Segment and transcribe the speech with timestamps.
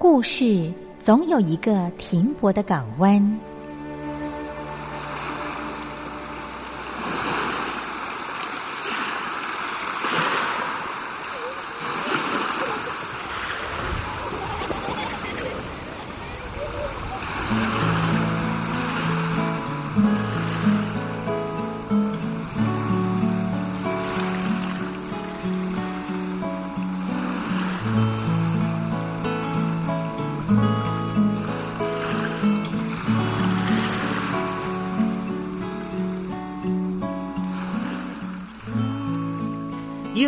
[0.00, 3.20] 故事总有一个停泊的港湾。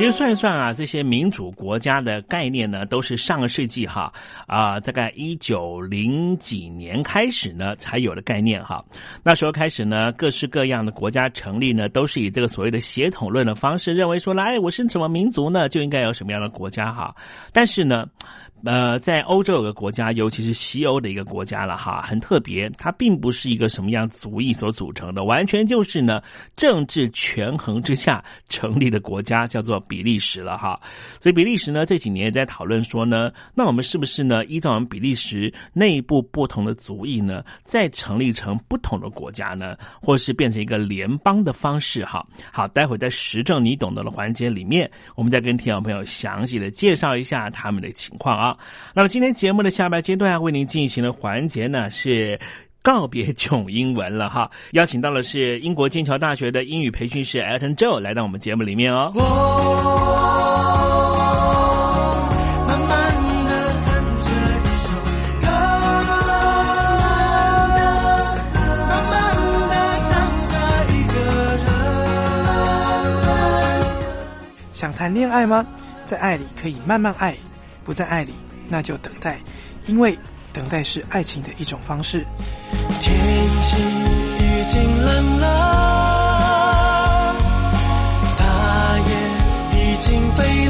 [0.00, 4.10] 其实算一算啊，这些民主国家的概念呢，都是上个世纪哈
[4.46, 8.82] 啊，大概一九零几年开始呢才有的概念哈。
[9.22, 17.14] 那时候开始呢，各式各样的国家成立呢，都是以这个所谓的协同论的方式，认为说，来，我是什么民族呢，就应该有什么样的国家哈。
[17.52, 18.06] 但是呢。
[18.64, 26.20] 呃，在欧洲有个国家，尤其是西欧的一个国家了哈，很特别，它并不是一个什么样族裔所组成的，完全就是呢
[26.56, 30.78] 政治权衡之下成立的国家，叫做比利时了哈。
[31.20, 42.26] 所以比利时呢这几年也在讨论说呢，那我们是不是呢依照我们比利时内部不同的族裔呢，再成立成不同的国家呢，或是变成一个联邦的方式哈？
[42.52, 48.49] 好，待会在实证你懂得的环节里面，我们再跟听众朋友详细的介绍一下他们的情况啊。
[48.94, 52.38] 那么今天节目的下半阶段为您进行的环节呢是
[52.82, 59.12] 告别囧英文了哈，邀请到的是英国剑桥大学的英语培训师 Elton Joe 来到我们节目里面哦。
[74.72, 75.66] 想谈恋爱吗？
[76.06, 77.36] 在爱里可以慢慢爱，
[77.84, 78.34] 不在爱里。
[78.72, 79.40] 那就等待，
[79.86, 80.16] 因为
[80.52, 82.24] 等待是爱情的一种方式。
[83.00, 83.18] 天
[83.62, 83.82] 气
[84.38, 87.34] 已经冷了，
[88.38, 89.10] 大雁
[89.74, 90.69] 已经飞了，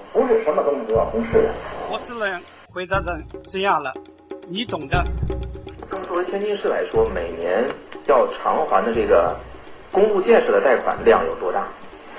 [0.13, 1.53] 不是什么东西都要公示的。
[1.89, 3.93] 我只能回答成这样了，
[4.47, 5.03] 你懂的。
[6.07, 7.63] 作为天津市来说，每年
[8.07, 9.35] 要偿还的这个。
[9.93, 11.67] 公路建设的贷款量有多大？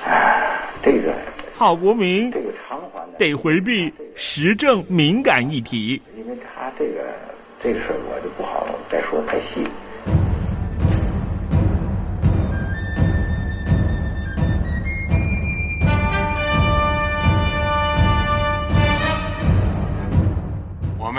[0.05, 1.11] 哎，这个
[1.57, 5.99] 郝国民，这个偿还得回避时政敏感议题。
[6.15, 7.01] 因为他这个
[7.63, 9.67] 这个事儿，我就不好再说太细。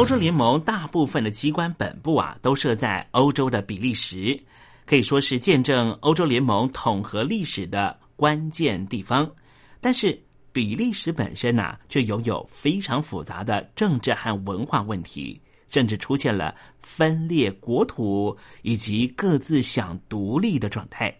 [0.00, 4.42] 欧洲联盟大部分的机关本部啊，都设在欧洲的比利时，
[4.86, 9.30] 可以说是见证欧洲联盟统合历史的关键地方。
[9.78, 10.18] 但是，
[10.52, 15.38] 比利时本身呐，却拥有非常复杂的政治和文化问题，
[15.68, 21.14] 甚至出现了分裂国土以及各自想独立的状态。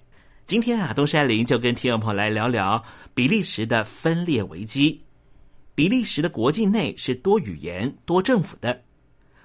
[0.46, 2.82] 今天啊，东山林就跟听众朋友来聊聊
[3.12, 5.02] 比利时的分裂危机。
[5.80, 8.82] 比利时的国境内是多语言、多政府的，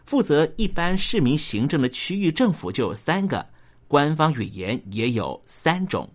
[0.06, 3.48] 负责一般市民行政的区域政府就有三个，
[3.88, 6.12] 官方语言也有三种。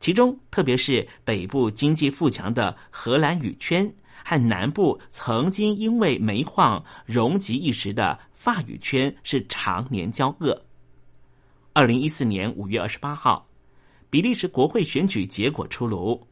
[0.00, 3.90] 其中，特别是北部经济富强的荷兰语圈
[4.22, 10.62] 和南部曾经因为煤矿荣极一时的法语圈是常年交恶。
[11.72, 13.48] 二零一四年五月二十八号，
[14.10, 16.22] 比利时国会选举结果出炉，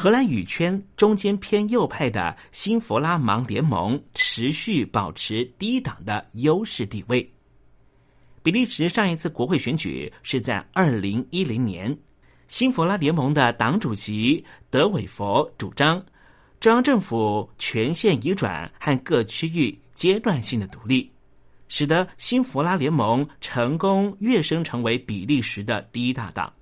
[0.00, 7.28] 荷兰语圈中间偏右派的新弗拉芒联盟持续保持低档的优势地位。
[8.40, 11.98] 比利时上一次国会选举是在二零一零年。
[12.46, 16.00] 新弗拉联盟的党主席德韦佛主张，
[16.60, 21.10] 中央政府权限移转和各区域阶段性的独立，
[21.66, 26.52] 使得新弗拉联盟成功跃升成为比利时的第一大党。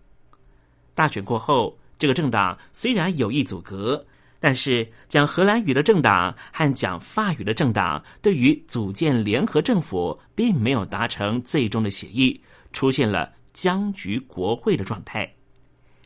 [0.94, 4.04] 大选过后，这个政党虽然有意阻隔，
[4.38, 12.40] 但是讲荷兰语的政党和讲法语的政党对于组建联合政府并没有达成最终的协议，
[12.72, 15.32] 出现了僵局国会的状态。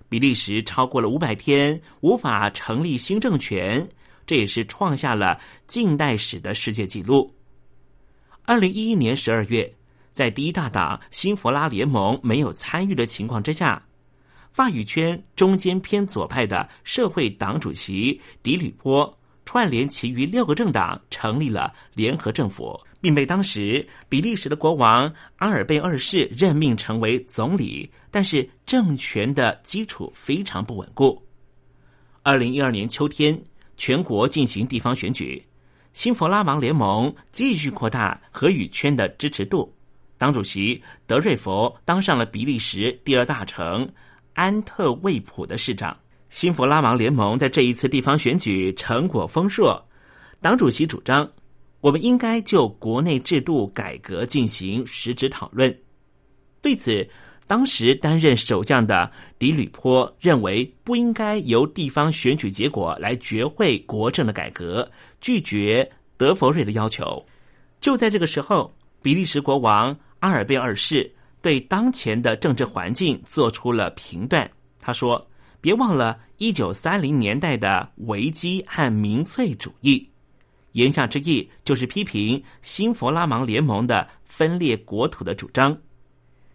[0.09, 3.88] 比利时超过了五百天无法成立新政权，
[4.26, 7.35] 这也是创下了近代史的世界纪录。
[8.44, 9.73] 二零一一年十二月，
[10.11, 13.80] 在第一大党新佛拉联盟没有参与的情况之下，
[14.52, 19.12] 法语圈中间偏左派的社会党主席迪吕波
[19.45, 22.78] 串联其余六个政党成立了联合政府。
[23.00, 31.26] 并被当时比利时的国王阿尔贝二世任命成为总理，但是政权的基础非常不稳固。
[32.23, 33.42] 二零一二年秋天，
[33.78, 35.42] 全国进行地方选举，
[35.95, 39.75] 新弗拉芒联盟继续扩大荷语圈的支持度，
[40.19, 43.90] 党主席德瑞佛当上了比利时第二大城
[44.34, 45.96] 安特卫普的市长。
[46.28, 49.84] 新弗拉芒联盟在这一次地方选举成果丰硕，
[50.40, 51.28] 党主席主张。
[51.80, 55.75] 我们应该就国内制度改革进行实质讨论。
[56.60, 57.08] 对此，
[57.46, 64.88] 当时担任首相的迪吕坡认为不应该由地方选举结果来决会国政的改革，
[65.20, 67.26] 拒绝德弗瑞的要求。
[67.80, 71.10] 就在这个时候，比利时国王阿尔贝二世
[71.42, 74.50] 对当前的政治环境做出了评断。
[74.78, 75.28] 他说
[75.61, 80.09] ：“别忘了一九三零年代的危机和民粹主义。”
[80.73, 85.76] 言下之意就是批评新弗拉芒联盟的分裂国土的主张。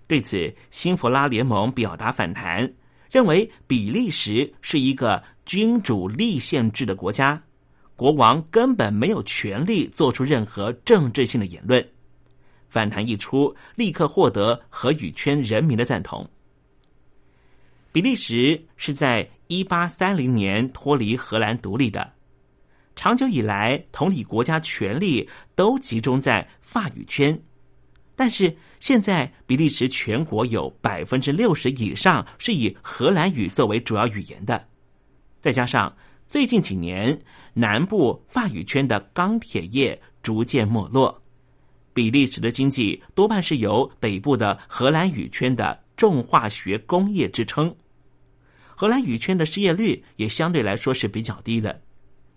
[0.08, 2.74] 对此，新弗拉联盟表达反弹，
[3.12, 7.44] 认为比利时是一个君主立宪制的国家，
[7.96, 11.86] 国王根本没有权利做出任何政治性的言论。
[12.76, 16.30] 反弹一出，立刻获得荷语圈人民的赞同。
[17.94, 22.12] 比利时是在一八三零年脱离荷兰独立的。
[22.94, 27.42] 长久以来，同理国家权力都集中在法语圈，
[28.14, 34.68] 但是现在比利时全国有百分之六十以上是以荷兰语作为主要语言的，
[35.40, 35.96] 再加上
[36.28, 37.18] 最近几年
[37.54, 41.22] 南部法语圈的钢铁业逐渐没落，
[41.96, 47.74] 比利时的经济多半是由北部的荷兰语圈的重化学工业支撑，
[48.76, 51.82] 荷兰语圈的失业率也相对来说是比较低的。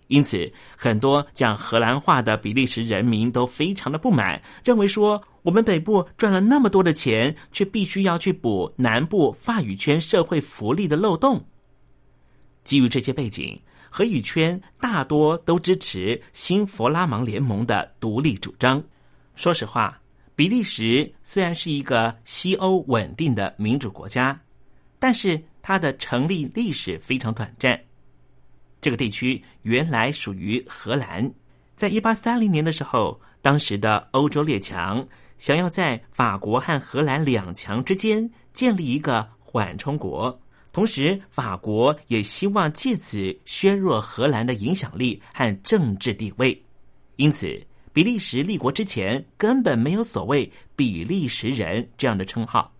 [0.07, 11.45] 因此，很多讲荷兰话的比利时人民都非常的不满，认为说我们北部赚了那么多的钱，却必须要去补南部法语圈社会福利的漏洞。
[12.63, 18.81] 基于这些背景，荷语圈大多都支持新弗拉芒联盟的独立主张。
[19.39, 19.97] 说实话，
[20.35, 24.37] 比利时虽然是一个西欧稳定的民主国家，
[24.99, 27.79] 但是它的成立历史非常短暂。
[28.81, 31.31] 这个地区原来属于荷兰，
[31.73, 40.37] 在一八三零年的时候，当时的欧洲列强想要在法国和荷兰两强之间建立一个缓冲国，
[40.73, 46.61] 同时法国也希望借此削弱荷兰的影响力和政治地位。
[47.15, 52.71] 因此，比利时立国之前根本没有所谓“比利时人”这样的称号。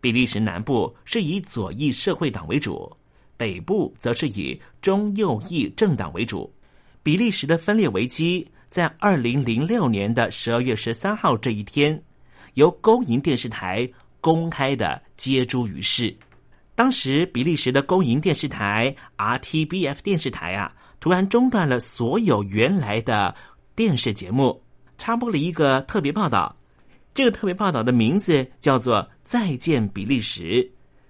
[0.00, 2.90] 比利时南部是以左翼社会党为主。
[3.36, 6.52] 北部则是以中右翼政党为主。
[7.02, 12.00] 比利时的分裂危机在二零零六年的十二月十三号这一天，
[12.54, 16.14] 由公营电视台公开的揭诸于世。
[16.76, 23.34] 当时，比利时的公营电视台 RTBF 电视台啊，突然中断了所有原来的
[23.76, 24.62] 电视节目，
[24.98, 26.54] 插播了一个特别报道。
[27.12, 30.42] 这个特别报道的名字叫做《再见比利时》，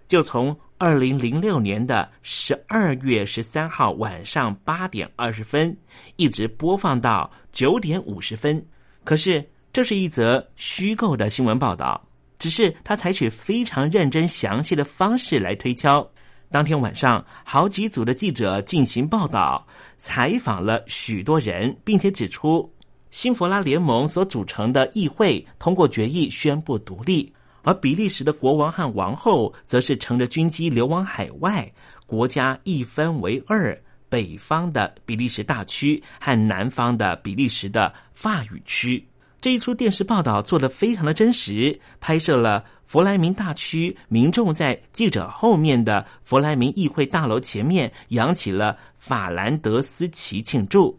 [0.06, 5.76] 就从二零零六年的十二月十三号晚上八点二十分，
[6.16, 8.64] 一直播放到九点五十分。
[9.04, 12.02] 可是，这是一则虚构的新闻报道。
[12.38, 16.06] 只是他采取非常认真详细的方式来推敲。
[16.50, 19.66] 当天晚上，好几组的记者进行报道，
[20.06, 22.70] 采访了许多人，并且指出，
[23.10, 27.32] 新佛拉联盟所组成的议会通过决议宣布独立，
[27.62, 31.72] 而比利时的国王和王后则是乘着军机流亡海外，
[32.04, 33.74] 国家一分为二，
[34.10, 39.02] 北方的比利时大区和南方的比利时的法语区。
[39.40, 50.96] 这一出电视报道做的非常的真实，拍摄了弗莱明大区民众在记者后面的弗莱明议会大楼前面扬起了法兰德斯旗庆祝，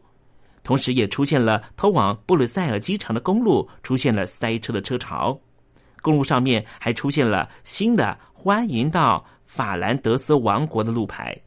[0.64, 5.40] 同时也出现了通往布鲁塞尔机场的公路出现了塞车的车潮，
[6.02, 11.40] 公路上面还出现了新的欢迎到法兰德斯王国的路牌，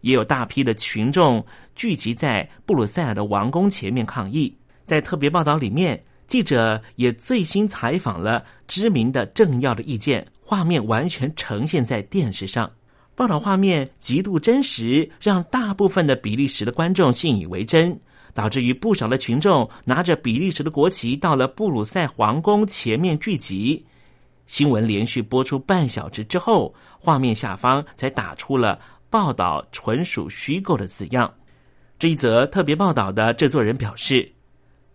[0.00, 4.56] 也有大批的群众聚集在布鲁塞尔的王宫前面抗议。
[4.84, 6.02] 在特别报道里面。
[6.28, 12.70] 记者也最新采访了知名的政要的意见，画面完全呈现在电视上。
[13.14, 17.98] 报道画面极度真实，让大部分的比利时的观众信以为真，
[18.34, 23.84] 导致于不少的群众拿着比利时的国旗到了布鲁塞皇宫前面聚集。
[24.46, 31.32] 新闻连续播出半小时之后，画面下方才打出了“报道纯属虚构”的字样。
[31.98, 34.30] 这一则特别报道的制作人表示。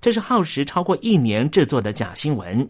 [0.04, 2.70] 这是耗时超过一年制作的假新闻。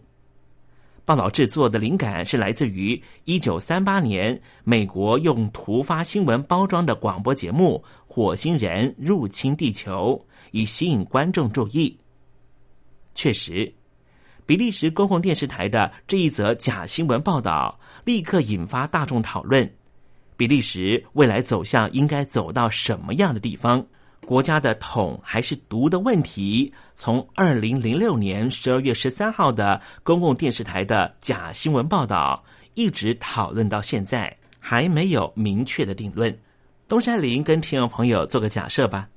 [1.04, 11.98] 报道制作的灵感是来自于一九三八年美国用突发新闻包装的广播节目《火星人入侵地球》，以吸引观众注意。
[13.16, 13.74] 确实，
[14.46, 19.68] 比利时公共电视台的这一则假新闻报道立刻引发大众讨论：
[20.36, 23.84] 比利时未来走向应该走到什么样的地方？
[24.24, 32.42] 国家的统还是独的问题，从二零零六年十二月十三号的公共电视台的假新闻报道，
[32.74, 36.36] 一直讨论到现在，还没有明确的定论。
[36.86, 39.08] 东山林跟听众朋友做个假设吧：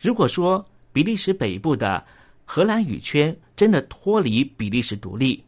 [0.00, 2.04] 如果说比利时北部的
[2.44, 5.44] 荷兰语圈真的脱离比利时独立，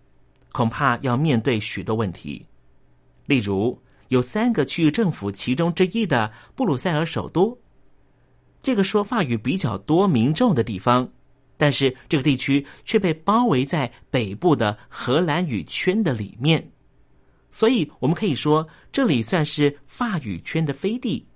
[0.52, 2.44] 恐怕要面对许多问题，
[3.24, 7.58] 例如有三个区域政府其中之一的布鲁塞尔首都。
[8.62, 11.08] 这个说法语比较多民众的地方，
[11.56, 16.70] 但是这个地区却被包围在北部的荷兰语圈的里面，
[17.50, 21.26] 所以我们可以说这里算是法语圈的飞地。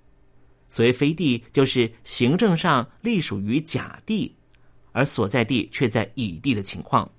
[0.67, 4.35] 所谓飞地，就是行政上隶属于甲地，
[4.91, 7.11] 而所在地却在乙地的情况。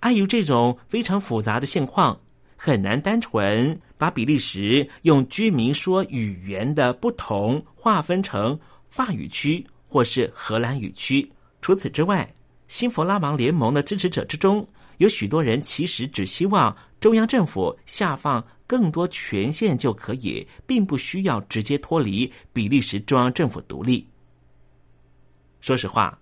[0.00, 2.20] 碍于这种非常复杂的现况。
[2.62, 8.60] 很难单纯把比利时用居民说语言的不同划分成
[8.90, 11.26] 法语区或是荷兰语区。
[11.60, 12.32] 除此之外，
[12.68, 14.66] 新弗拉芒联盟的支持者之中，
[14.98, 24.06] 有许多人其实只希望中央政府下放更多权限就可以，并不需要直接脱离比利时中央政府独立。
[25.60, 26.18] 说实话，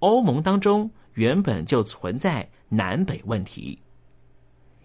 [0.00, 3.78] 欧盟当中原本就存在南北问题。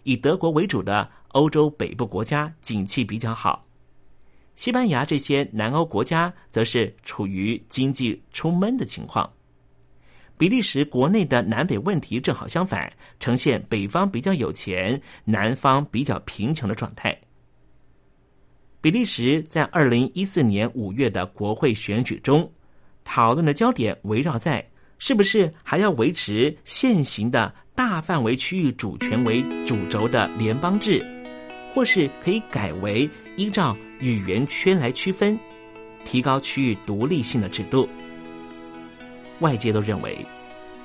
[0.04, 3.66] 以德国为主的欧洲北部国家景气比较好，
[4.56, 9.32] 西班牙这些南欧国家则是处于经济出闷的情况。
[10.38, 17.17] 比利时国内的南北问题正好相反，呈现北方比较有钱，南方比较贫穷的状态。
[18.80, 22.52] 比利时在二零一四年五月的国会选举中，
[23.04, 24.65] 讨论的焦点围绕在
[25.00, 27.54] 是不是还要维持现行的。
[27.78, 31.00] 大范围区域主权为主轴的联邦制，
[31.76, 35.39] 或是可以改为依照语言圈来区分，
[36.04, 37.88] 提高区域独立性的制度。
[39.39, 40.17] 外界都认为，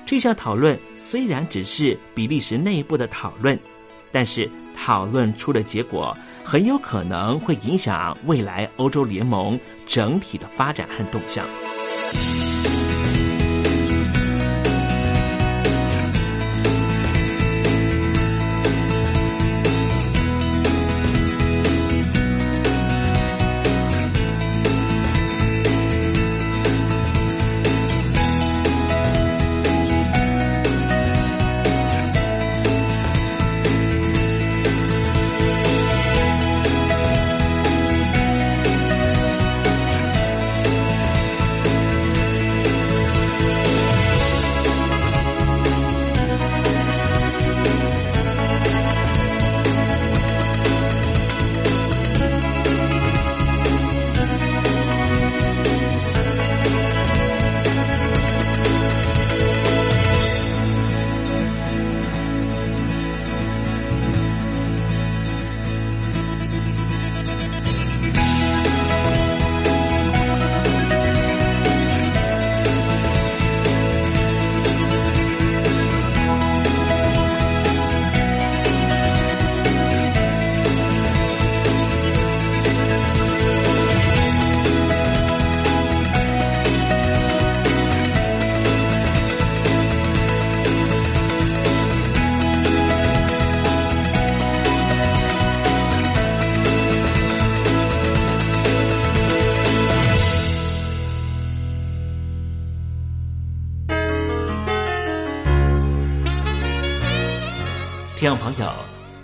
[0.05, 3.59] 这项讨论虽然只是比利时内部的讨论，
[4.11, 11.47] 但是讨论出的结果很有可能会影响未来欧洲联盟整体的发展和动向。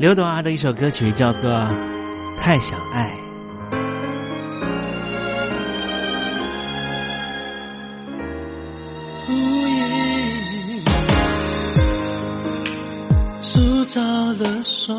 [0.00, 1.50] 刘德华的一首歌曲叫做
[2.40, 3.12] 《太想爱》。
[9.28, 9.32] 无
[9.68, 10.82] 意
[13.42, 14.00] 铸造
[14.38, 14.94] 的手，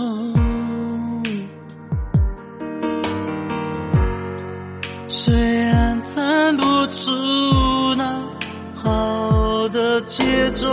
[5.07, 5.33] 虽
[5.65, 7.11] 然弹不出
[7.97, 8.23] 那
[8.75, 10.69] 好的节奏，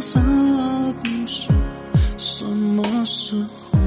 [0.00, 1.52] 无论生老病死，
[2.16, 3.78] 什么时候。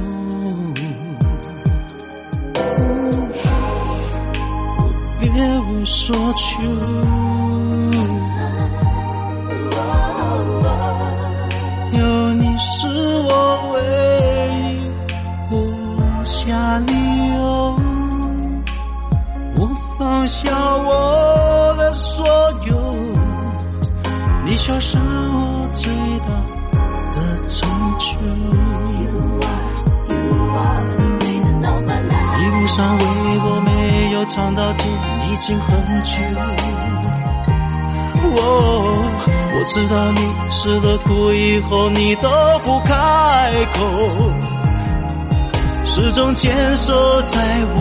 [5.20, 5.28] 别
[5.62, 6.62] 无所求。
[11.98, 13.76] 有你是我唯
[14.70, 14.70] 一
[15.50, 16.94] 活下理
[17.34, 17.76] 由，
[19.56, 22.24] 我放下我的所
[22.68, 22.96] 有，
[24.46, 25.00] 你就是
[35.46, 35.68] 经很
[36.04, 36.14] 久。
[38.24, 38.40] 哦，
[39.54, 42.30] 我知道你吃了苦以后，你都
[42.64, 43.84] 不开口，
[45.86, 47.78] 始终坚守在我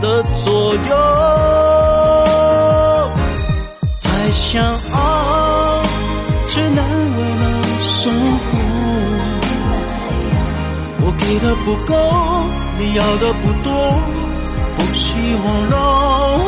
[0.00, 0.96] 的左右。
[3.98, 4.62] 再想
[4.92, 5.82] 熬，
[6.46, 6.78] 却难
[7.16, 7.60] 为了
[7.90, 8.56] 生活。
[11.00, 11.90] 我给的不够。
[12.80, 13.68] 你要的不多，
[14.78, 15.76] 不希望让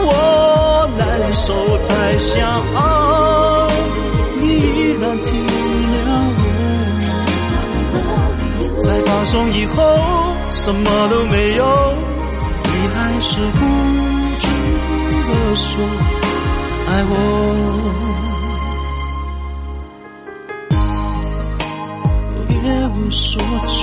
[0.06, 1.52] 我难受，
[1.88, 2.40] 太想
[2.74, 2.78] 爱，
[4.40, 4.58] 你依
[5.00, 5.28] 然体
[5.90, 6.42] 谅我。
[8.80, 9.76] 在放松以后，
[10.50, 11.64] 什么都没有，
[12.64, 13.58] 你还是固
[14.38, 14.46] 执
[15.28, 15.68] 的说
[16.86, 17.12] 爱我，
[22.48, 22.52] 别
[22.94, 23.80] 无所求。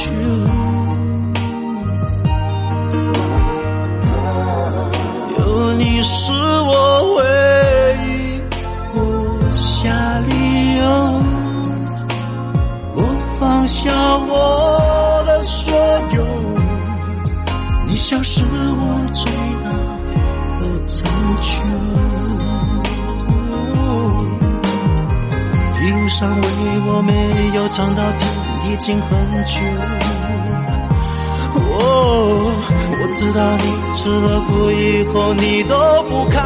[26.18, 26.42] 上为
[26.88, 27.14] 我没
[27.54, 28.26] 有唱到底，
[28.72, 29.10] 已经很
[29.46, 29.60] 久。
[31.54, 32.58] 哦，
[33.00, 35.78] 我知道你吃了苦以后，你都
[36.10, 36.42] 不开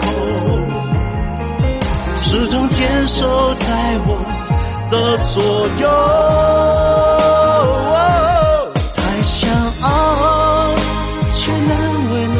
[0.00, 0.06] 口，
[2.20, 4.22] 始终坚守在我
[4.88, 5.42] 的左
[5.82, 5.88] 右。
[8.94, 9.50] 太想
[9.82, 9.84] 爱，
[11.32, 11.70] 却难
[12.12, 12.36] 为了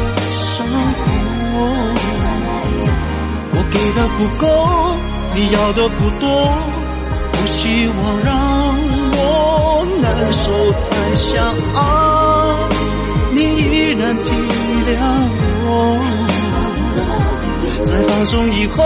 [0.47, 1.01] 生活。
[3.51, 4.47] 我给的不够，
[5.35, 6.47] 你要的不多，
[7.31, 8.77] 不希望让
[9.13, 10.51] 我难受。
[10.71, 11.43] 太想
[11.73, 11.79] 爱。
[13.31, 14.29] 你依然体
[14.85, 14.99] 谅
[15.65, 15.67] 我，
[17.83, 18.83] 在放松以后，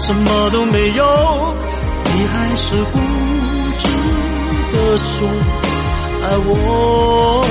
[0.00, 1.56] 什么都没有，
[2.14, 2.98] 你还是固
[3.78, 3.88] 执
[4.72, 5.26] 的说
[6.22, 7.42] 爱我。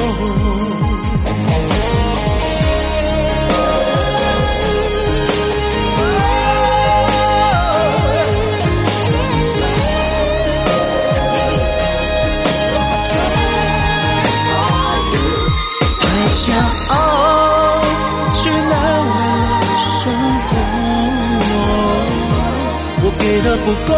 [23.32, 23.94] 给的不够，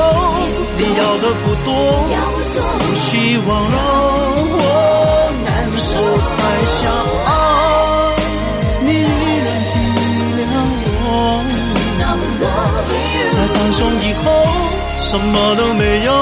[0.77, 1.67] 你要的不多，
[2.77, 3.09] 不希
[3.47, 3.75] 望让
[4.53, 4.55] 我
[5.43, 5.89] 难受。
[6.37, 6.77] 太想
[7.25, 7.33] 爱，
[8.83, 8.93] 你依
[9.43, 9.73] 然体
[10.37, 10.41] 谅
[11.01, 11.09] 我。
[13.31, 14.23] 在放松以后，
[14.99, 16.13] 什么都没有，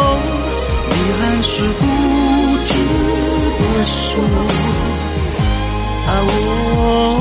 [0.88, 1.84] 你还是固
[2.66, 2.72] 执
[3.60, 4.24] 的说。
[6.08, 7.21] 爱我。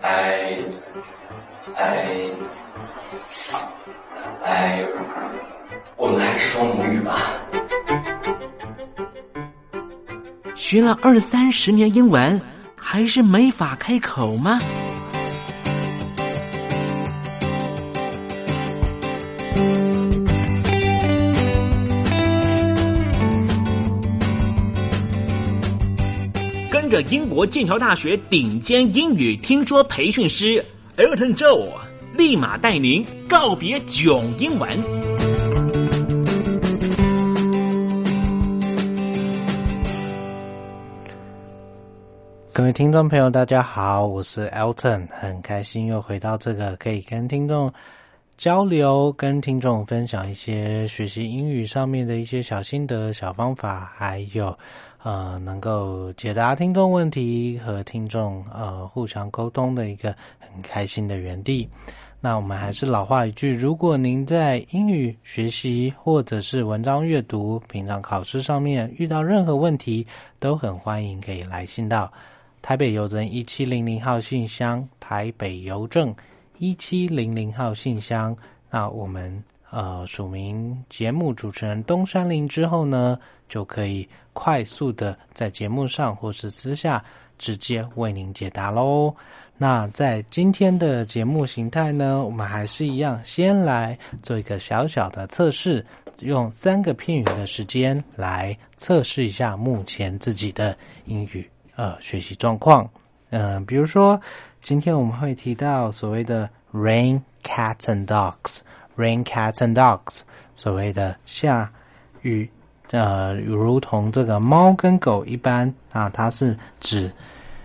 [0.00, 0.64] I,
[1.76, 2.30] I,
[4.44, 4.84] I,
[5.96, 7.16] 我们还是说母语吧。
[10.54, 12.40] 学了二三十年英文，
[12.76, 14.58] 还是没法开口吗？
[27.10, 30.64] 英国剑桥大学顶尖英语听说培训师
[30.96, 31.70] Elton Joe，
[32.16, 34.68] 立马带您告别囧英文。
[42.52, 47.72] 各位听众朋友，大家好，我是 Elton，很开心又回到这个可以跟听众
[48.36, 54.56] 交流、跟听众分享一些学习英语上面的一些小心得、小方法，还有
[55.02, 61.68] 呃能够解答听众问题和听众呃互相沟通的一个很开心的园地。
[62.24, 70.06] 那我们还是老话一句，如果您在英语学习或者是文章阅读、平常考试上面遇到任何问题，
[70.38, 72.12] 都很欢迎可以来信到
[72.62, 76.14] 台北邮政一七零零号信箱，台北邮政
[76.58, 78.36] 一七零零号信箱。
[78.70, 87.02] 那我们呃署名节目主持人东山林之后呢，就可以快速的在节目上或是私下
[87.38, 89.12] 直接为您解答喽。
[89.56, 95.84] 那在今天的节目形态呢，我们还是一样，先来做一个小小的测试，
[96.18, 102.88] 用三个片语的时间来测试一下目前自己的英语呃学习状况。
[103.30, 104.20] 嗯、比如说
[104.60, 108.60] 今天我们会提到所谓的 rain cats and dogs，
[109.02, 110.20] Rain cats and dogs，
[110.54, 111.68] 所谓的下
[112.20, 112.48] 雨。
[112.92, 117.10] 呃，如同这个猫跟狗一般啊，它是指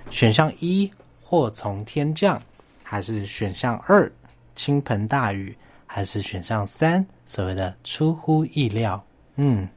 [0.10, 0.90] 选项一
[1.22, 2.40] 祸从天降，
[2.82, 4.10] 还是选项二
[4.56, 5.54] 倾盆大雨，
[5.86, 9.04] 还是选项三所谓的出乎意料？
[9.36, 9.68] 嗯，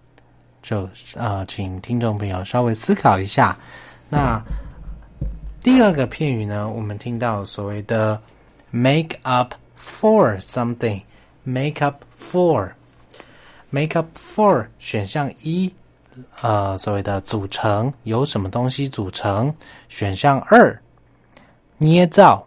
[0.62, 3.58] 就呃，请听众朋友稍微思考一下。
[4.08, 4.40] 那
[5.60, 8.20] 第二个片语呢，我们听到所谓的
[8.70, 11.02] make up for something
[11.44, 12.72] Make up for。
[13.70, 15.72] make up for 选项一，
[16.42, 19.54] 呃，所谓的组成由什么东西组成？
[19.88, 20.76] 选项二，
[21.78, 22.44] 捏造。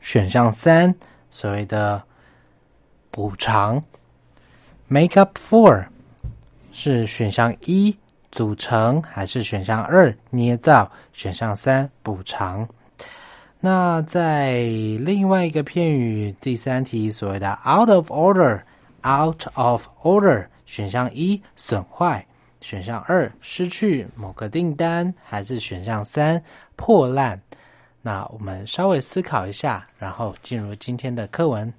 [0.00, 0.94] 选项三，
[1.30, 2.02] 所谓的
[3.10, 3.82] 补偿。
[4.86, 5.86] make up for
[6.70, 7.96] 是选项一
[8.30, 10.90] 组成，还是选项二捏造？
[11.12, 12.68] 选项三补偿。
[13.60, 14.62] 那在
[15.00, 18.60] 另外一个片语第三题，所谓的 out of order。
[19.04, 22.26] out of order，选项一损坏，
[22.60, 26.42] 选项二失去某个订单，还是选项三
[26.74, 27.40] 破烂？
[28.02, 31.72] 那我们稍微思考一下，然后进入今天的课文。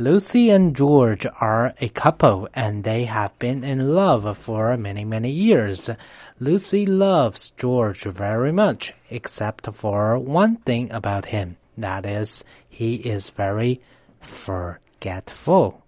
[0.00, 5.28] Lucy and George are a couple and they have been in love for many, many
[5.28, 5.90] years.
[6.38, 11.56] Lucy loves George very much, except for one thing about him.
[11.76, 13.80] That is, he is very
[14.20, 15.82] forgetful.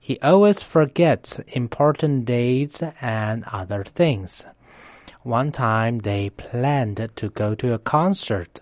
[0.00, 4.44] He always forgets important dates and other things.
[5.22, 8.58] One time they planned to go to a concert.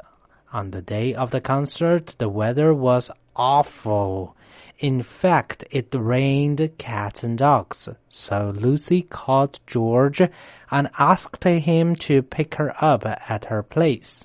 [0.53, 4.37] On the day of the concert, the weather was awful.
[4.83, 7.89] In fact, it rained cats and dogs.
[8.09, 10.21] So Lucy called George
[10.73, 14.25] and asked him to pick her up at her place.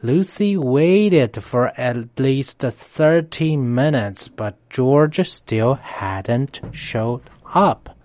[0.00, 7.98] Lucy waited for at least 30 minutes, but George still hadn't showed up.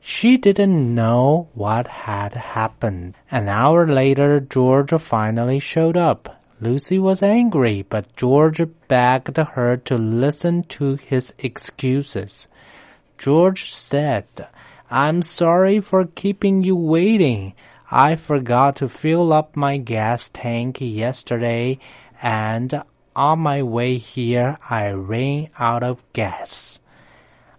[0.00, 3.14] She didn't know what had happened.
[3.28, 6.33] An hour later, George finally showed up.
[6.60, 12.46] Lucy was angry, but George begged her to listen to his excuses.
[13.18, 14.26] George said,
[14.90, 17.54] I'm sorry for keeping you waiting.
[17.90, 21.78] I forgot to fill up my gas tank yesterday,
[22.22, 22.82] and
[23.16, 26.80] on my way here I ran out of gas.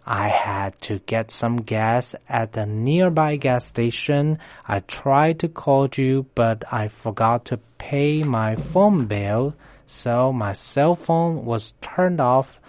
[0.05, 4.37] I had to get some gas at a nearby gas station.
[4.67, 9.55] I tried to call you, but I forgot to pay my phone bill,
[9.87, 12.59] so my cell phone was turned off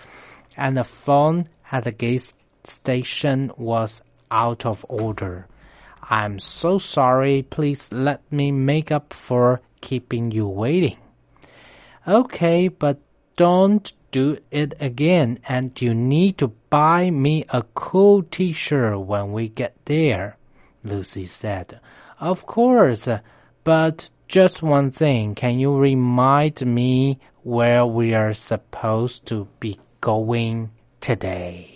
[0.57, 2.33] and the phone at the gas
[2.65, 5.47] station was out of order.
[6.03, 7.43] I'm so sorry.
[7.43, 10.97] Please let me make up for keeping you waiting.
[12.07, 12.99] Okay, but
[13.37, 19.47] don't do it again and you need to buy me a cool t-shirt when we
[19.47, 20.39] get there,
[20.83, 21.79] Lucy said.
[22.19, 23.07] Of course,
[23.63, 25.35] but just one thing.
[25.35, 30.71] Can you remind me where we are supposed to be going
[31.03, 31.76] today?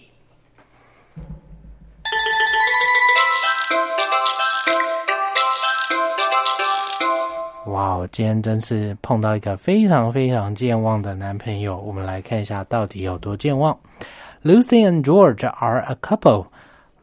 [7.71, 11.79] 哇，今天真是碰到一个非常非常健忘的男朋友。
[11.79, 13.79] 我们来看一下到底有多健忘。
[14.43, 16.47] Lucy and George are a couple.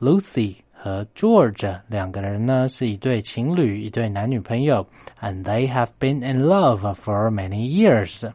[0.01, 4.85] Lucy 和 George 两个人呢是一对情侣，一对男女朋友
[5.21, 8.29] ，and they have been in love for many years。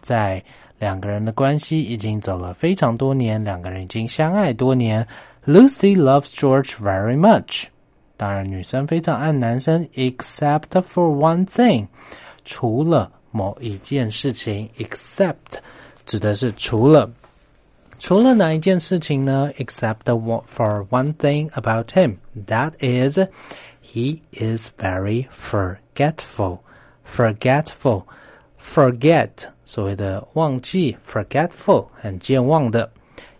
[0.00, 0.42] 在
[0.78, 5.06] 两个人的关系已经走了非常多年，两个人已经相爱多年。
[5.44, 7.64] Lucy loves George very much。
[8.17, 11.87] 当然，女生非常爱男生，except for one thing，
[12.45, 15.59] 除了某一件事情，except
[16.05, 17.11] 指的是除了，
[17.97, 19.51] 除了哪一件事情呢？
[19.57, 23.19] Except for one thing about him, that is,
[23.81, 26.59] he is very forgetful.
[27.05, 28.05] Forgetful,
[28.59, 29.29] forget
[29.65, 32.91] 所谓的忘记，forgetful 很健忘的。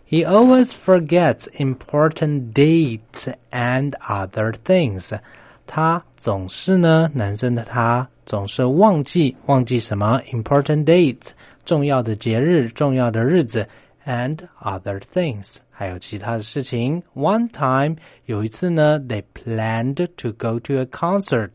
[0.08, 5.18] He always forgets important dates and other things.
[5.66, 11.30] 他总是呢，男生的他总是忘记忘记什么 important dates
[11.64, 13.66] 重要的节日、重要的日子
[14.04, 17.02] and other things 还有其他的事情。
[17.14, 17.96] One time
[18.26, 21.50] 有一次呢，they planned to go to a concert。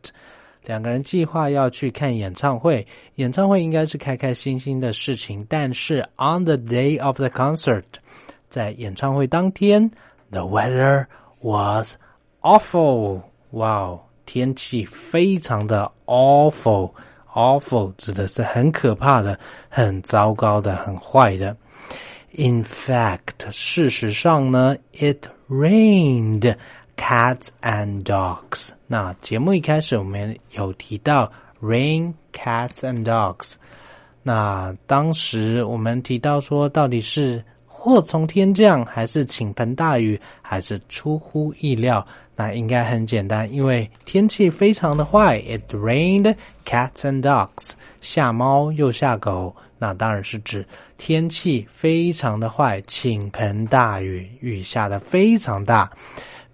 [0.65, 5.45] 两个人计划要去看演唱会，演唱会应该是开开心心的事情。
[5.47, 7.84] 但是 on the day of the concert，
[8.51, 9.89] 在演唱会当天，
[10.32, 11.05] the weather
[11.41, 11.95] was
[12.41, 13.22] awful。
[13.51, 19.39] 哇哦，天气非常的 awful，awful 指的是很可怕的、
[19.70, 21.55] 很糟糕的、很坏的。
[22.32, 26.55] In fact，事实上呢，it rained
[26.97, 28.70] cats and dogs。
[28.86, 33.53] 那节目一开始我们有提到 rain cats and dogs。
[34.24, 37.41] 那当时我们提到说，到底是
[37.83, 42.07] 祸从天降，还是倾盆大雨，还是出乎意料？
[42.37, 45.37] 那应该很简单，因为天气非常的坏。
[45.41, 46.33] It rained
[46.64, 49.57] cats and dogs，下猫又下狗。
[49.80, 50.64] 那当然是指
[50.97, 55.91] 天气非常的坏，倾盆大雨，雨下的非常大。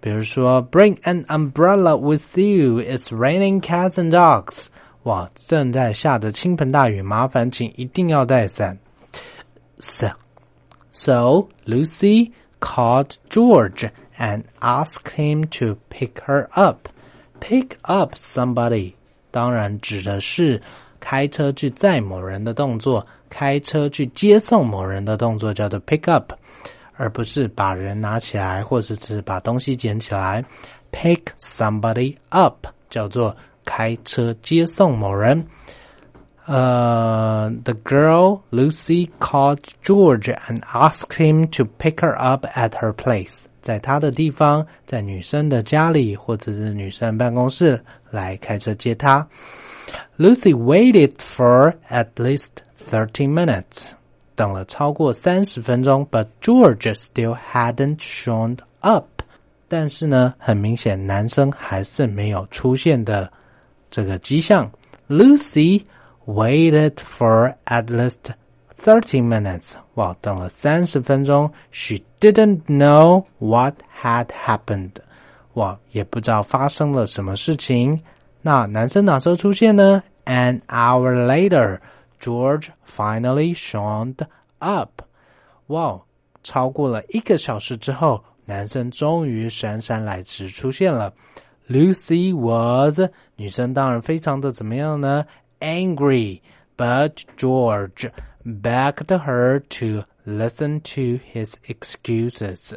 [0.01, 2.81] 比如说，Bring an umbrella with you.
[2.81, 4.65] It's raining cats and dogs.
[5.03, 8.79] 哇，正在下着倾盆大雨，麻烦请一定要带伞。
[9.77, 10.09] So,
[10.92, 16.88] so Lucy called George and asked him to pick her up.
[17.40, 18.94] Pick up somebody，
[19.30, 20.62] 当然指的是
[21.00, 26.32] 开车去载某人的动作，开车去接送某人的动作叫做 pick up，
[26.94, 30.44] 而不是把人拿起来或者是把东西捡起来。
[30.92, 35.46] Pick somebody up 叫做开车接送某人。
[36.48, 43.44] 呃、uh,，the girl Lucy called George and asked him to pick her up at her place.
[43.62, 49.26] 在他的地方，在女生的家里或者是女生办公室来开车接她。
[50.18, 52.48] Lucy waited for at least
[52.90, 53.86] thirty minutes，
[54.34, 59.22] 等了超过三十分钟，but George still hadn't shown up。
[59.66, 63.32] 但是呢，很明显男生还是没有出现的
[63.90, 64.70] 这个迹象。
[65.08, 65.82] Lucy
[66.28, 68.32] waited for at least
[68.78, 69.74] thirty minutes.
[69.94, 71.52] 哇，等了三十分钟。
[71.70, 74.92] She didn't know what had happened.
[75.54, 78.00] 哇，也不知道发生了什么事情。
[78.42, 80.02] 那男生哪时候出现呢？
[80.26, 81.78] An hour later,
[82.20, 84.16] George finally showed
[84.58, 85.02] up.
[85.68, 86.00] 哇，
[86.42, 91.12] 超过了一个小时之后，男生终于姗姗来迟出现了。
[91.68, 93.00] Lucy was
[93.36, 95.24] 女生当然非常的怎么样呢
[95.60, 96.40] ？Angry,
[96.76, 98.10] but George
[98.44, 102.74] begged her to listen to his excuses.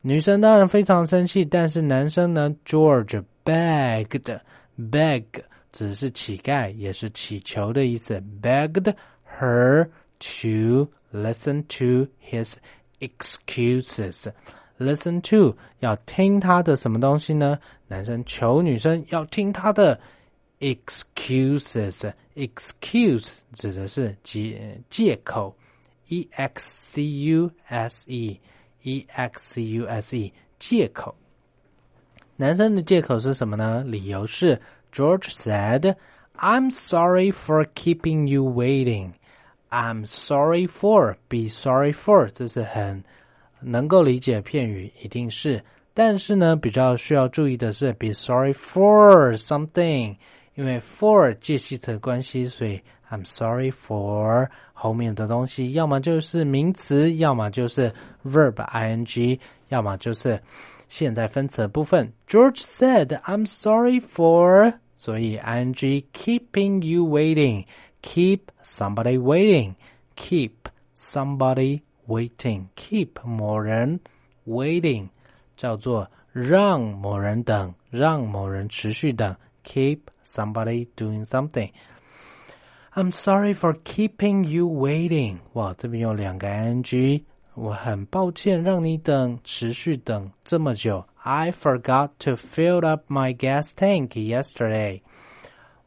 [0.00, 4.40] 女生当然非常生气，但是男生呢，George begged
[4.78, 5.24] beg
[5.70, 8.22] 只是乞丐，也是祈求的意思。
[8.40, 8.94] begged
[9.38, 9.88] her
[10.20, 12.54] to listen to his
[13.00, 14.28] excuses.
[14.78, 17.58] Listen to 要听他的什么东西呢？
[17.88, 19.98] 男生求女生要听他的
[20.62, 25.56] excuses。excuse 指的是借借口，
[26.06, 28.38] e x c u s e
[28.82, 31.16] e x c u s e 借口。
[32.36, 33.82] 男生的借口是什么呢？
[33.84, 34.60] 理由是
[34.92, 35.96] George said,
[36.36, 39.14] "I'm sorry for keeping you waiting."
[39.70, 43.02] I'm sorry for, be sorry for，这是很
[43.60, 45.64] 能够理解片语，一定是。
[45.92, 50.16] 但是呢，比较需要注意的是，be sorry for something。
[50.54, 57.92] 因为 for 介系词关系，所以 I'm sorry for 后面的东西，要么就是名词，要么就是
[58.24, 59.38] verb ing，
[59.68, 60.42] 要么就是
[60.88, 62.12] 现在分词部分。
[62.26, 70.52] George said I'm sorry for，所以 ing keeping you waiting，keep somebody waiting，keep
[70.96, 74.00] somebody waiting，keep 某人
[74.46, 75.08] waiting，
[75.56, 79.36] 叫做让某人等，让某人持续等。
[79.64, 81.70] keep somebody doing something.
[82.94, 85.38] I'm sorry for keeping you waiting.
[85.52, 87.22] 哇，这边有两个 ing，
[87.54, 91.04] 我很抱歉让你等，持续等这么久。
[91.22, 95.02] I forgot to fill up my gas tank yesterday.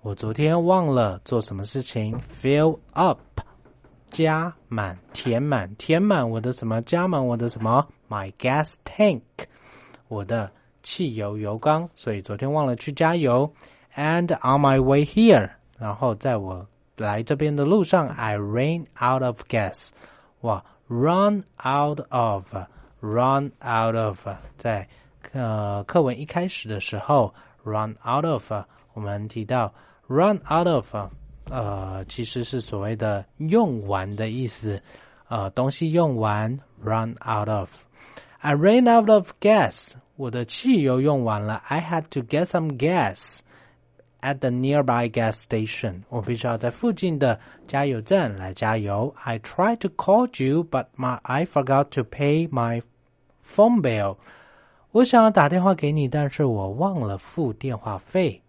[0.01, 3.19] 我昨天忘了做什么事情，fill up，
[4.07, 6.81] 加满、填满、填满我的什么？
[6.83, 7.87] 加满我的什么？
[8.09, 9.21] My gas tank，
[10.07, 10.51] 我的
[10.86, 13.52] 汽油油缸，所以昨天忘了去加油。
[13.96, 16.64] And on my way here，然后在我
[16.96, 19.88] 来这边的路上，I ran out of gas。
[20.42, 24.86] 哇 run out of，run out of，在
[25.32, 27.34] 呃课文一开始的时候
[27.64, 28.52] ，run out of，
[28.92, 29.74] 我们提到
[30.06, 30.94] run out of，
[31.50, 34.80] 呃，其实是所谓的用完的意思，
[35.26, 37.70] 呃，东西用完，run out of。
[38.38, 46.03] I ran out of gas，我的汽油用完了，I had to get some gas。at the nearby gas station.
[46.09, 49.13] 我必须要在附近的加油站来加油。
[49.23, 52.83] I tried to call you, but my I forgot to pay my
[53.43, 54.17] phone bill.
[54.91, 58.41] 我想要打电话给你，但是我忘了付电话费。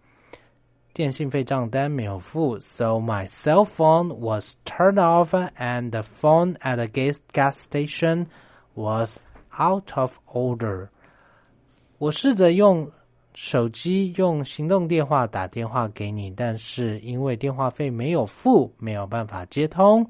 [0.93, 8.27] 电信费账单没有付，so my cell phone was turned off and the phone at the gas gas station
[8.75, 9.17] was
[9.57, 10.89] out of order.
[11.98, 12.88] 我试着用
[13.34, 20.08] 手机用行动电话打电话给你，但是因为电话费没有付，没有办法接通。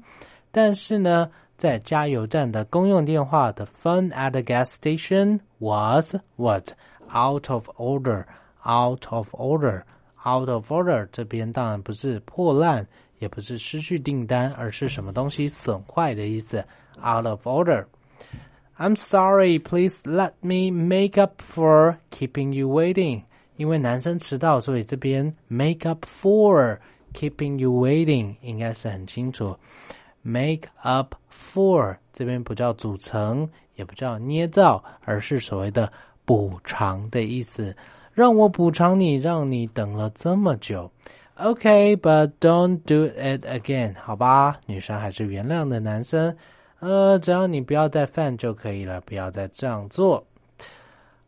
[0.51, 6.69] 但是呢，在加油站的公用电话的 phone at the gas station was what
[7.11, 8.23] out of order,
[8.63, 9.81] out of order,
[10.23, 11.07] out of order。
[11.11, 12.87] 这边当然不是破烂，
[13.17, 16.63] 也不是失去订单，而是什么东西损坏的意思。
[16.99, 17.85] out of order。
[18.78, 23.22] I'm sorry, please let me make up for keeping you waiting.
[23.56, 26.78] 因为男生迟到，所以这边 make up for
[27.12, 29.56] keeping you waiting 应该是很清楚。
[30.22, 35.92] make up for 这边不叫组成，也不叫捏造，而是所谓的
[36.24, 37.76] 补偿的意思。
[38.12, 40.90] 让我补偿你，让你等了这么久。
[41.36, 43.94] Okay, but don't do it again.
[44.00, 46.36] 好吧，女生还是原谅的男生。
[46.79, 50.25] 呃，只要你不要再犯就可以了，不要再这样做，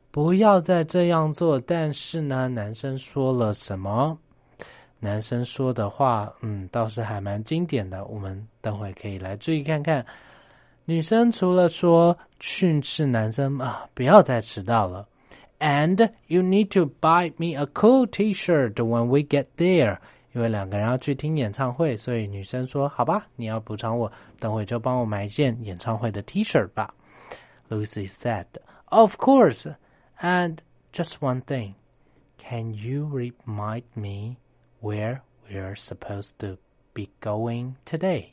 [0.10, 1.60] 不要再这样做。
[1.60, 4.18] 但是呢，男生说了什么？
[5.00, 8.06] 男生说的话，嗯，倒是还蛮经典的。
[8.06, 10.06] 我们等会可以来注意看看。
[10.86, 15.08] 女生除了说训斥男生啊，不要再迟到了
[15.60, 19.98] ，and you need to buy me a cool T-shirt when we get there。
[20.34, 24.10] 因为两个人要去听演唱会，所以女生说：“好吧，你要补偿我，
[24.41, 26.95] 等会就帮我买一件演唱会的 T 恤吧。”
[27.69, 28.47] Lucy said,
[28.87, 29.75] "Of course."
[30.21, 30.59] And
[30.93, 31.75] just one thing,
[32.39, 34.37] can you remind me
[34.81, 35.21] where
[35.51, 36.57] we're supposed to
[36.95, 38.29] be going today?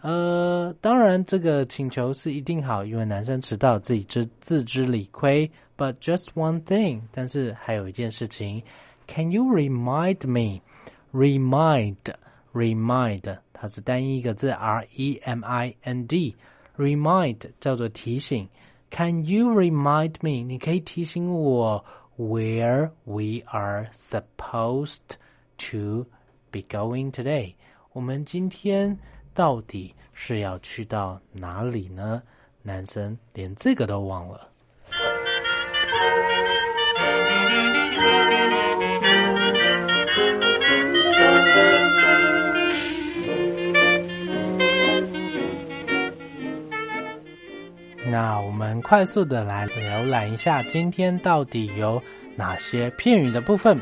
[0.00, 5.50] 呃，当然，这个请求是一定好，因为男生迟到自己知自知理亏。
[5.76, 8.62] But just one thing，但是还有一件事情，
[9.08, 10.60] Can you remind me?
[11.12, 11.96] Remind,
[12.52, 18.48] remind， 它是单一一个字，R E M I N D。Remind 叫做提醒。
[18.90, 20.44] Can you remind me？
[20.46, 21.84] 你可以提醒我
[22.16, 25.16] where we are supposed
[25.58, 26.06] to
[26.50, 27.54] be going today？
[27.92, 28.96] 我们今天
[29.34, 32.22] 到底是要去到哪里呢？
[32.62, 34.48] 男生连这个都忘了。
[48.13, 51.99] 那我们快速的来浏览一下，今天到底有
[52.35, 53.75] 哪些片语的部分？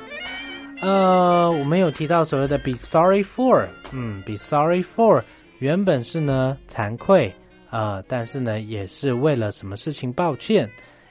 [0.80, 5.22] 呃，我们有提到所谓的 be sorry for，嗯，be sorry for
[5.60, 7.30] 原本是呢惭愧，
[7.72, 10.66] 呃，但是呢也是为了什么事情抱歉，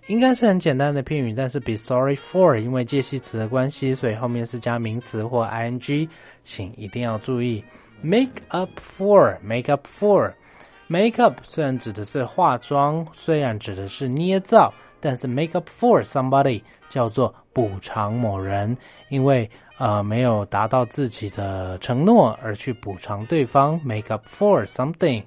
[0.07, 6.09] 应该是很简单的片语，但是 be sorry for 因为介系词的关系，所以后面是加名词或 ing，
[6.43, 7.63] 请一定要注意
[8.01, 10.33] make up for，make up for。
[10.93, 18.77] Make up 虽然指的是化妆，虽然指的是捏造，但是 make up for somebody 叫做补偿某人，
[19.09, 23.81] 因为呃没有达到自己的承诺而去补偿对方。
[23.85, 25.23] Make up for something。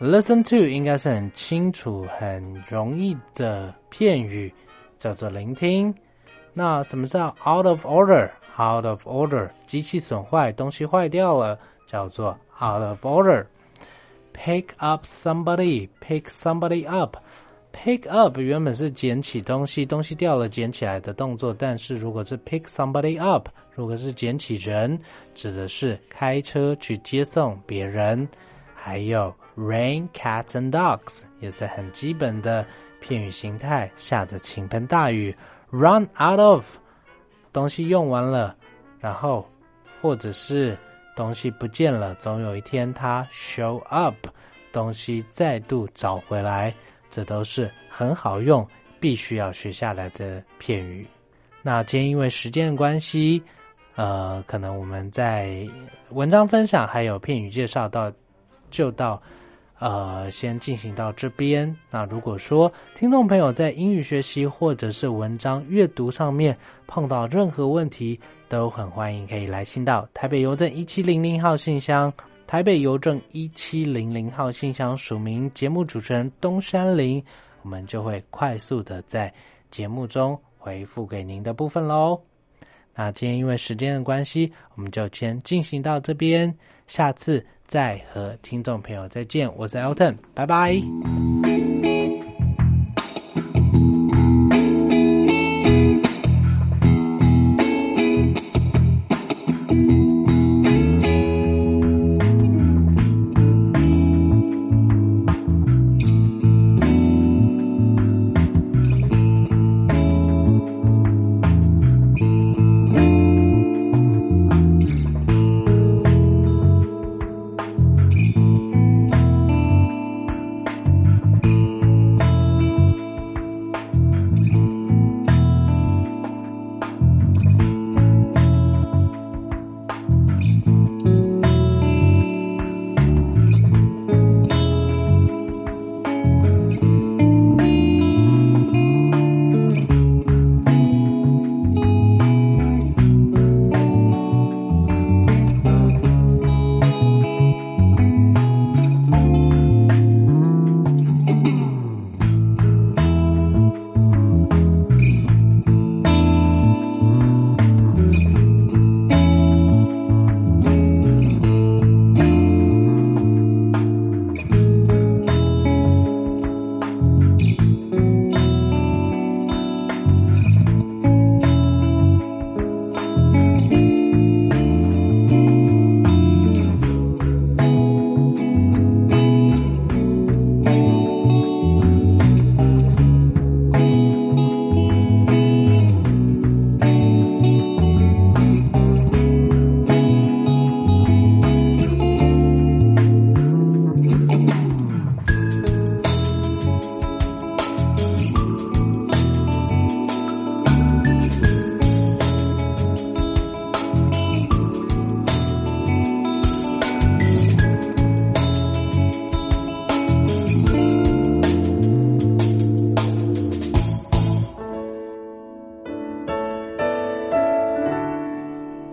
[0.00, 4.50] Listen to 应该是很清楚、很容易的片语，
[4.98, 5.94] 叫做聆听。
[6.54, 13.44] 那什么叫 out of order？Out of order，机器损坏，东西坏掉了，叫做 out of order。
[14.34, 17.16] Pick up somebody, pick somebody up.
[17.72, 21.54] Pick up 原本是捡起东西，东西掉了捡起来的动作。
[21.56, 24.98] 但是如果是 pick somebody up，如果是捡起人，
[25.34, 28.28] 指的是开车去接送别人。
[28.74, 32.66] 还有 rain cats and dogs 也是很基本的
[33.00, 33.90] 片语形态。
[33.96, 35.34] 下着倾盆大雨
[35.70, 36.66] ，run out of
[37.52, 38.56] 东西用完了，
[38.98, 39.46] 然后
[40.00, 40.76] 或者是。
[41.14, 44.16] 东西不见了，总有一天它 show up，
[44.72, 46.74] 东西再度找回来，
[47.10, 48.66] 这都是很好用，
[48.98, 51.06] 必须要学下来的片语。
[51.62, 53.42] 那今天因为时间的关系，
[53.94, 55.68] 呃，可能我们在
[56.10, 58.12] 文章分享还有片语介绍到
[58.70, 59.22] 就到
[59.82, 61.76] 呃，先进行到这边。
[61.90, 66.56] 那如果说听众朋友在英语学习或者是文章阅读上面
[66.86, 68.16] 碰到任何问题，
[68.48, 72.12] 都很欢迎可以来信到台北邮政一七零零号信箱，
[72.46, 77.20] 台北邮政一七零零号信箱署名节目主持人东山林，
[77.62, 79.34] 我们就会快速的在
[79.72, 82.20] 节目中回复给您的部分喽。
[82.94, 86.56] 那今天因为时间的关系，我们就先进行到这边，
[86.86, 87.44] 下次。
[87.72, 90.74] 再和听众朋友再见，我是 Elton，拜拜。